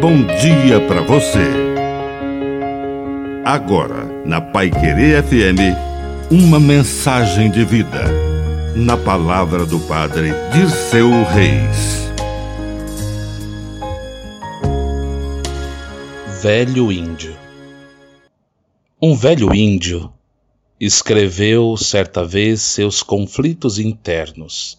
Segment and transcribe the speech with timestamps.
[0.00, 1.44] bom dia para você.
[3.44, 5.76] Agora, na Pai Querer FM,
[6.30, 8.04] uma mensagem de vida.
[8.74, 12.10] Na palavra do Padre Dirceu Reis.
[16.42, 17.36] Velho Índio
[19.02, 20.10] Um velho índio
[20.80, 24.78] escreveu certa vez seus conflitos internos.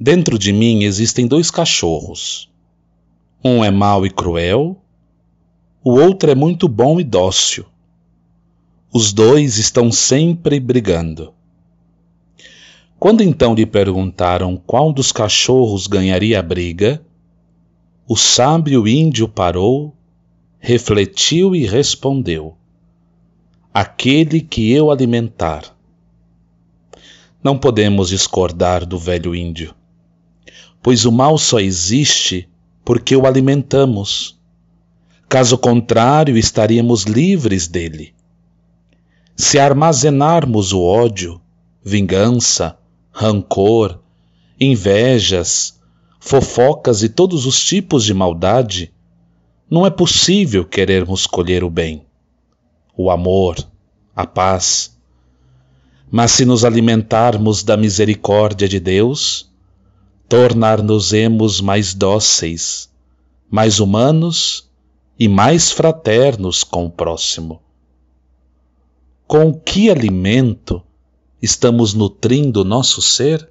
[0.00, 2.47] Dentro de mim existem dois cachorros.
[3.42, 4.76] Um é mau e cruel,
[5.84, 7.64] o outro é muito bom e dócil.
[8.92, 11.32] Os dois estão sempre brigando.
[12.98, 17.00] Quando então lhe perguntaram qual dos cachorros ganharia a briga,
[18.08, 19.94] o sábio índio parou,
[20.58, 22.56] refletiu e respondeu:
[23.72, 25.76] Aquele que eu alimentar.
[27.40, 29.72] Não podemos discordar do velho índio,
[30.82, 32.48] pois o mal só existe
[32.88, 34.40] porque o alimentamos.
[35.28, 38.14] Caso contrário, estaríamos livres dele.
[39.36, 41.38] Se armazenarmos o ódio,
[41.84, 42.78] vingança,
[43.12, 44.00] rancor,
[44.58, 45.78] invejas,
[46.18, 48.90] fofocas e todos os tipos de maldade,
[49.68, 52.06] não é possível querermos colher o bem,
[52.96, 53.58] o amor,
[54.16, 54.96] a paz.
[56.10, 59.47] Mas se nos alimentarmos da misericórdia de Deus,
[60.28, 62.90] tornar-nos-emos mais dóceis,
[63.50, 64.70] mais humanos
[65.18, 67.62] e mais fraternos com o próximo.
[69.26, 70.82] Com que alimento
[71.40, 73.48] estamos nutrindo nosso ser?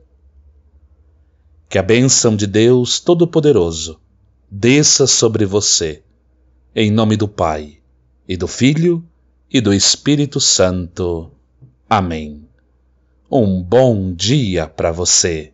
[1.68, 4.00] Que a bênção de Deus Todo-Poderoso
[4.50, 6.04] desça sobre você,
[6.76, 7.80] em nome do Pai,
[8.28, 9.04] e do Filho,
[9.52, 11.32] e do Espírito Santo.
[11.90, 12.48] Amém.
[13.32, 15.54] Um bom dia para você.